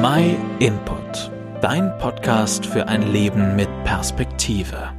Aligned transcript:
My 0.00 0.36
Input, 0.60 1.32
dein 1.60 1.90
Podcast 1.98 2.64
für 2.64 2.86
ein 2.86 3.10
Leben 3.10 3.56
mit 3.56 3.68
Perspektive. 3.82 4.90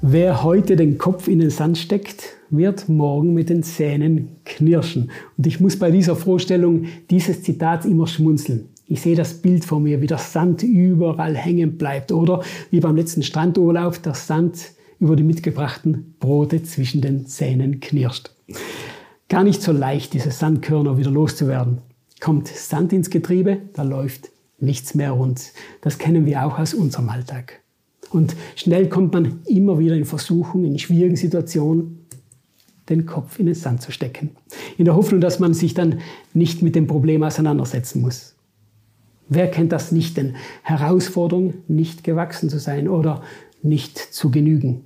Wer 0.00 0.42
heute 0.42 0.76
den 0.76 0.96
Kopf 0.96 1.28
in 1.28 1.40
den 1.40 1.50
Sand 1.50 1.76
steckt, 1.76 2.36
wird 2.48 2.88
morgen 2.88 3.34
mit 3.34 3.50
den 3.50 3.62
Zähnen 3.62 4.36
knirschen. 4.46 5.10
Und 5.36 5.46
ich 5.46 5.60
muss 5.60 5.78
bei 5.78 5.90
dieser 5.90 6.16
Vorstellung 6.16 6.86
dieses 7.10 7.42
Zitats 7.42 7.84
immer 7.84 8.06
schmunzeln. 8.06 8.70
Ich 8.86 9.02
sehe 9.02 9.14
das 9.14 9.42
Bild 9.42 9.66
vor 9.66 9.80
mir, 9.80 10.00
wie 10.00 10.06
der 10.06 10.16
Sand 10.16 10.62
überall 10.62 11.36
hängen 11.36 11.76
bleibt 11.76 12.10
oder 12.10 12.42
wie 12.70 12.80
beim 12.80 12.96
letzten 12.96 13.22
Strandurlaub 13.22 14.02
der 14.02 14.14
Sand 14.14 14.72
über 15.00 15.16
die 15.16 15.22
mitgebrachten 15.22 16.14
Brote 16.18 16.62
zwischen 16.62 17.02
den 17.02 17.26
Zähnen 17.26 17.80
knirscht. 17.80 18.30
Gar 19.28 19.44
nicht 19.44 19.60
so 19.60 19.72
leicht, 19.72 20.14
diese 20.14 20.30
Sandkörner 20.30 20.96
wieder 20.96 21.10
loszuwerden. 21.10 21.82
Kommt 22.24 22.48
Sand 22.48 22.94
ins 22.94 23.10
Getriebe, 23.10 23.58
da 23.74 23.82
läuft 23.82 24.30
nichts 24.58 24.94
mehr 24.94 25.10
rund. 25.10 25.52
Das 25.82 25.98
kennen 25.98 26.24
wir 26.24 26.46
auch 26.46 26.58
aus 26.58 26.72
unserem 26.72 27.10
Alltag. 27.10 27.60
Und 28.08 28.34
schnell 28.56 28.88
kommt 28.88 29.12
man 29.12 29.40
immer 29.44 29.78
wieder 29.78 29.94
in 29.94 30.06
Versuchung, 30.06 30.64
in 30.64 30.78
schwierigen 30.78 31.16
Situationen, 31.16 32.06
den 32.88 33.04
Kopf 33.04 33.38
in 33.38 33.44
den 33.44 33.54
Sand 33.54 33.82
zu 33.82 33.92
stecken. 33.92 34.30
In 34.78 34.86
der 34.86 34.96
Hoffnung, 34.96 35.20
dass 35.20 35.38
man 35.38 35.52
sich 35.52 35.74
dann 35.74 36.00
nicht 36.32 36.62
mit 36.62 36.74
dem 36.74 36.86
Problem 36.86 37.22
auseinandersetzen 37.22 38.00
muss. 38.00 38.34
Wer 39.28 39.50
kennt 39.50 39.72
das 39.72 39.92
nicht, 39.92 40.16
denn 40.16 40.34
Herausforderung, 40.62 41.52
nicht 41.68 42.04
gewachsen 42.04 42.48
zu 42.48 42.58
sein 42.58 42.88
oder 42.88 43.22
nicht 43.62 43.98
zu 43.98 44.30
genügen? 44.30 44.84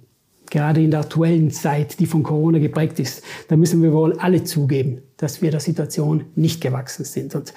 Gerade 0.50 0.82
in 0.82 0.90
der 0.90 1.00
aktuellen 1.00 1.50
Zeit, 1.50 2.00
die 2.00 2.06
von 2.06 2.22
Corona 2.22 2.58
geprägt 2.58 2.98
ist, 3.00 3.22
da 3.48 3.56
müssen 3.56 3.82
wir 3.82 3.92
wohl 3.92 4.18
alle 4.18 4.44
zugeben, 4.44 5.02
dass 5.16 5.42
wir 5.42 5.50
der 5.50 5.60
Situation 5.60 6.24
nicht 6.34 6.60
gewachsen 6.60 7.04
sind. 7.04 7.34
Und 7.34 7.52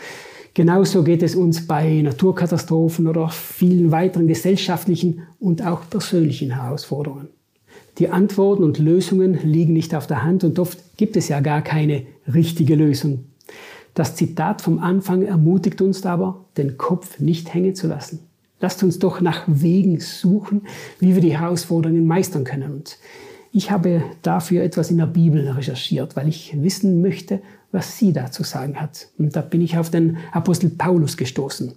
genauso 0.53 1.03
geht 1.03 1.23
es 1.23 1.35
uns 1.35 1.67
bei 1.67 2.01
Naturkatastrophen 2.01 3.07
oder 3.07 3.29
vielen 3.29 3.91
weiteren 3.91 4.27
gesellschaftlichen 4.27 5.23
und 5.39 5.65
auch 5.65 5.81
persönlichen 5.89 6.55
Herausforderungen. 6.61 7.29
Die 7.97 8.09
Antworten 8.09 8.63
und 8.63 8.79
Lösungen 8.79 9.39
liegen 9.43 9.73
nicht 9.73 9.93
auf 9.95 10.07
der 10.07 10.23
Hand 10.23 10.43
und 10.43 10.59
oft 10.59 10.79
gibt 10.97 11.17
es 11.17 11.27
ja 11.27 11.39
gar 11.39 11.61
keine 11.61 12.03
richtige 12.33 12.75
Lösung. 12.75 13.25
Das 13.93 14.15
Zitat 14.15 14.61
vom 14.61 14.79
Anfang 14.79 15.23
ermutigt 15.23 15.81
uns 15.81 16.05
aber, 16.05 16.45
den 16.57 16.77
Kopf 16.77 17.19
nicht 17.19 17.53
hängen 17.53 17.75
zu 17.75 17.87
lassen. 17.87 18.30
Lasst 18.61 18.83
uns 18.83 18.99
doch 18.99 19.21
nach 19.21 19.43
Wegen 19.47 19.99
suchen, 19.99 20.61
wie 20.99 21.15
wir 21.15 21.21
die 21.21 21.37
Herausforderungen 21.37 22.05
meistern 22.05 22.43
können. 22.43 22.71
Und 22.71 22.97
ich 23.51 23.71
habe 23.71 24.03
dafür 24.21 24.63
etwas 24.63 24.91
in 24.91 24.97
der 24.97 25.07
Bibel 25.07 25.49
recherchiert, 25.49 26.15
weil 26.15 26.29
ich 26.29 26.55
wissen 26.61 27.01
möchte, 27.01 27.41
was 27.71 27.97
sie 27.97 28.13
dazu 28.13 28.43
sagen 28.43 28.79
hat. 28.79 29.07
Und 29.17 29.35
da 29.35 29.41
bin 29.41 29.61
ich 29.61 29.77
auf 29.77 29.89
den 29.89 30.17
Apostel 30.31 30.69
Paulus 30.69 31.17
gestoßen. 31.17 31.73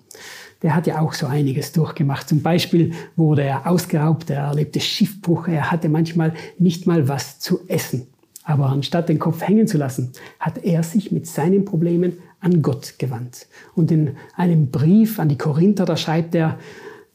Der 0.63 0.75
hat 0.75 0.87
ja 0.87 1.01
auch 1.01 1.15
so 1.15 1.27
einiges 1.27 1.73
durchgemacht. 1.73 2.29
Zum 2.29 2.43
Beispiel 2.43 2.93
wurde 3.17 3.43
er 3.43 3.67
ausgeraubt, 3.67 4.31
er 4.31 4.45
erlebte 4.45 4.81
Schiffbruch, 4.81 5.49
er 5.49 5.71
hatte 5.71 5.89
manchmal 5.89 6.35
nicht 6.59 6.87
mal 6.87 7.09
was 7.09 7.39
zu 7.39 7.61
essen. 7.67 8.07
Aber 8.45 8.67
anstatt 8.67 9.09
den 9.09 9.19
Kopf 9.19 9.41
hängen 9.41 9.67
zu 9.67 9.79
lassen, 9.79 10.13
hat 10.39 10.63
er 10.63 10.83
sich 10.83 11.11
mit 11.11 11.27
seinen 11.27 11.65
Problemen 11.65 12.19
an 12.41 12.61
Gott 12.61 12.95
gewandt. 12.99 13.47
Und 13.75 13.91
in 13.91 14.17
einem 14.37 14.71
Brief 14.71 15.19
an 15.19 15.31
die 15.31 15.39
Korinther, 15.39 15.87
da 15.87 15.97
schreibt 15.97 16.35
er, 16.35 16.59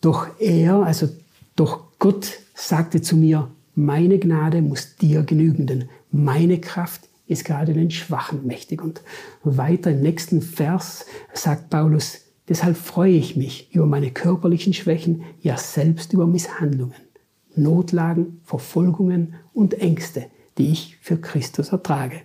doch 0.02 0.28
er, 0.40 0.84
also 0.84 1.08
doch 1.56 1.84
Gott 2.00 2.40
sagte 2.56 3.02
zu 3.02 3.16
mir, 3.16 3.50
meine 3.76 4.18
Gnade 4.18 4.64
muss 4.64 4.96
dir 4.96 5.22
genügen, 5.22 5.68
denn 5.68 5.90
meine 6.12 6.60
Kraft 6.60 7.02
ist 7.28 7.46
gerade 7.46 7.74
den 7.74 7.92
Schwachen 7.92 8.48
mächtig. 8.48 8.82
Und 8.82 9.02
weiter 9.44 9.92
im 9.92 10.02
nächsten 10.02 10.42
Vers 10.42 11.06
sagt 11.34 11.70
Paulus, 11.70 12.22
deshalb 12.48 12.76
freue 12.76 13.14
ich 13.14 13.36
mich 13.36 13.70
über 13.72 13.86
meine 13.86 14.10
körperlichen 14.10 14.74
Schwächen, 14.74 15.22
ja 15.42 15.58
selbst 15.58 16.12
über 16.12 16.26
Misshandlungen, 16.26 16.96
Notlagen, 17.56 18.42
Verfolgungen 18.46 19.36
und 19.54 19.76
Ängste 19.76 20.26
die 20.60 20.72
ich 20.72 20.98
für 21.02 21.18
Christus 21.18 21.70
ertrage. 21.70 22.22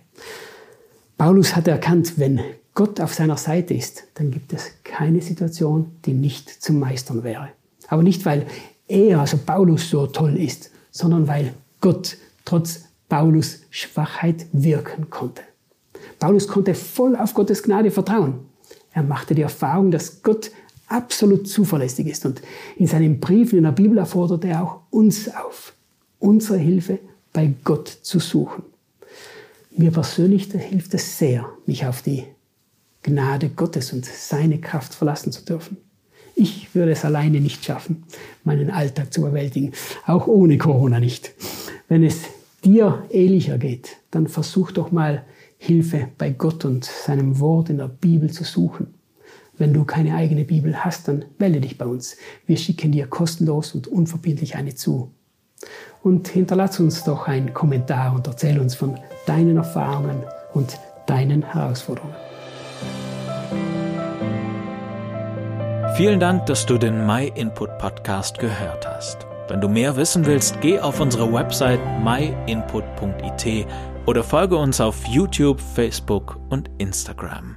Paulus 1.17 1.55
hat 1.55 1.67
erkannt, 1.67 2.19
wenn 2.19 2.41
Gott 2.73 2.99
auf 2.99 3.13
seiner 3.13 3.37
Seite 3.37 3.73
ist, 3.73 4.03
dann 4.15 4.31
gibt 4.31 4.51
es 4.51 4.71
keine 4.83 5.21
Situation, 5.21 5.93
die 6.05 6.13
nicht 6.13 6.49
zu 6.49 6.73
meistern 6.73 7.23
wäre. 7.23 7.49
Aber 7.87 8.03
nicht, 8.03 8.25
weil 8.25 8.45
er, 8.87 9.21
also 9.21 9.37
Paulus, 9.37 9.89
so 9.89 10.07
toll 10.07 10.37
ist, 10.37 10.71
sondern 10.91 11.27
weil 11.27 11.53
Gott 11.79 12.17
trotz 12.43 12.85
Paulus 13.07 13.61
Schwachheit 13.69 14.45
wirken 14.51 15.09
konnte. 15.09 15.41
Paulus 16.19 16.47
konnte 16.47 16.75
voll 16.75 17.15
auf 17.15 17.33
Gottes 17.33 17.63
Gnade 17.63 17.91
vertrauen. 17.91 18.39
Er 18.91 19.03
machte 19.03 19.35
die 19.35 19.41
Erfahrung, 19.41 19.91
dass 19.91 20.21
Gott 20.21 20.51
absolut 20.87 21.47
zuverlässig 21.47 22.07
ist. 22.07 22.25
Und 22.25 22.41
in 22.75 22.87
seinen 22.87 23.19
Briefen 23.19 23.57
in 23.57 23.63
der 23.63 23.71
Bibel 23.71 23.97
erforderte 23.97 24.47
er 24.47 24.63
auch 24.63 24.81
uns 24.89 25.29
auf, 25.33 25.73
unsere 26.19 26.57
Hilfe 26.57 26.99
bei 27.35 27.53
Gott 27.65 27.89
zu 27.89 28.19
suchen. 28.19 28.63
Mir 29.75 29.91
persönlich 29.91 30.45
hilft 30.53 30.93
es 30.93 31.19
sehr, 31.19 31.45
mich 31.65 31.85
auf 31.85 32.01
die 32.01 32.23
Gnade 33.03 33.49
Gottes 33.49 33.91
und 33.91 34.05
seine 34.05 34.59
Kraft 34.59 34.95
verlassen 34.95 35.33
zu 35.33 35.43
dürfen. 35.43 35.75
Ich 36.33 36.73
würde 36.73 36.93
es 36.93 37.03
alleine 37.03 37.41
nicht 37.41 37.65
schaffen, 37.65 38.03
meinen 38.45 38.71
Alltag 38.71 39.13
zu 39.13 39.21
bewältigen, 39.21 39.73
auch 40.05 40.27
ohne 40.27 40.57
Corona 40.57 41.01
nicht. 41.01 41.33
Wenn 41.89 42.05
es 42.05 42.21
dir 42.63 43.03
ähnlicher 43.11 43.57
geht, 43.57 43.97
dann 44.11 44.27
versuch 44.27 44.71
doch 44.71 44.93
mal 44.93 45.25
Hilfe 45.57 46.07
bei 46.17 46.29
Gott 46.29 46.63
und 46.63 46.85
seinem 46.85 47.41
Wort 47.41 47.69
in 47.69 47.77
der 47.77 47.89
Bibel 47.89 48.31
zu 48.31 48.45
suchen. 48.45 48.93
Wenn 49.57 49.73
du 49.73 49.83
keine 49.83 50.15
eigene 50.15 50.45
Bibel 50.45 50.85
hast, 50.85 51.09
dann 51.09 51.25
melde 51.37 51.59
dich 51.59 51.77
bei 51.77 51.85
uns. 51.85 52.15
Wir 52.45 52.55
schicken 52.55 52.93
dir 52.93 53.07
kostenlos 53.07 53.75
und 53.75 53.87
unverbindlich 53.87 54.55
eine 54.55 54.73
zu 54.73 55.11
und 56.03 56.27
hinterlass 56.27 56.79
uns 56.79 57.03
doch 57.03 57.27
einen 57.27 57.53
Kommentar 57.53 58.13
und 58.13 58.27
erzähl 58.27 58.59
uns 58.59 58.75
von 58.75 58.99
deinen 59.25 59.57
Erfahrungen 59.57 60.23
und 60.53 60.77
deinen 61.07 61.43
Herausforderungen. 61.43 62.15
Vielen 65.95 66.19
Dank, 66.19 66.45
dass 66.47 66.65
du 66.65 66.77
den 66.77 67.05
My 67.05 67.31
Input 67.35 67.77
Podcast 67.77 68.37
gehört 68.37 68.85
hast. 68.87 69.25
Wenn 69.47 69.61
du 69.61 69.69
mehr 69.69 69.95
wissen 69.95 70.25
willst, 70.25 70.59
geh 70.59 70.79
auf 70.79 70.99
unsere 70.99 71.31
Website 71.31 71.79
myinput.it 72.03 73.67
oder 74.05 74.23
folge 74.23 74.57
uns 74.57 74.81
auf 74.81 75.05
YouTube, 75.05 75.61
Facebook 75.61 76.37
und 76.49 76.69
Instagram. 76.79 77.55